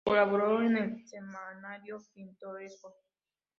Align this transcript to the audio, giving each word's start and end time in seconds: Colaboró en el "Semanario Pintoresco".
Colaboró 0.03 0.63
en 0.63 0.77
el 0.77 1.07
"Semanario 1.07 1.99
Pintoresco". 2.11 2.95